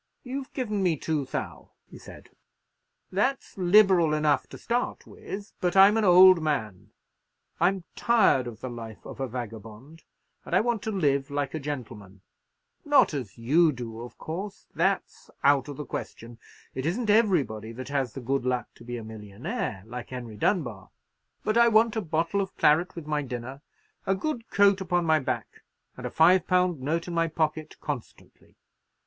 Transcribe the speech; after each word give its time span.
"You've 0.23 0.51
given 0.53 0.81
me 0.81 0.97
two 0.97 1.25
thou'," 1.27 1.69
he 1.85 1.99
said; 1.99 2.31
"that's 3.11 3.55
liberal 3.55 4.15
enough 4.15 4.47
to 4.49 4.57
start 4.57 5.05
with; 5.05 5.53
but 5.61 5.77
I'm 5.77 5.95
an 5.95 6.03
old 6.03 6.41
man; 6.41 6.89
I'm 7.59 7.83
tired 7.95 8.47
of 8.47 8.61
the 8.61 8.69
life 8.71 9.05
of 9.05 9.19
a 9.19 9.27
vagabond, 9.27 10.01
and 10.43 10.55
I 10.55 10.59
want 10.59 10.81
to 10.85 10.91
live 10.91 11.29
like 11.29 11.53
a 11.53 11.59
gentleman;—not 11.59 13.13
as 13.13 13.37
you 13.37 13.71
do, 13.71 13.99
of 14.01 14.17
course; 14.17 14.65
that's 14.73 15.29
out 15.43 15.67
of 15.67 15.77
the 15.77 15.85
question; 15.85 16.39
it 16.73 16.87
isn't 16.87 17.11
everybody 17.11 17.71
that 17.71 17.89
has 17.89 18.13
the 18.13 18.21
good 18.21 18.43
luck 18.43 18.73
to 18.73 18.83
be 18.83 18.97
a 18.97 19.03
millionaire, 19.03 19.83
like 19.85 20.09
Henry 20.09 20.35
Dunbar; 20.35 20.89
but 21.43 21.59
I 21.59 21.67
want 21.67 21.95
a 21.95 22.01
bottle 22.01 22.41
of 22.41 22.57
claret 22.57 22.95
with 22.95 23.05
my 23.05 23.21
dinner, 23.21 23.61
a 24.07 24.15
good 24.15 24.49
coat 24.49 24.81
upon 24.81 25.05
my 25.05 25.19
back, 25.19 25.61
and 25.95 26.07
a 26.07 26.09
five 26.09 26.47
pound 26.47 26.79
note 26.81 27.07
in 27.07 27.13
my 27.13 27.27
pocket 27.27 27.75
constantly. 27.81 28.55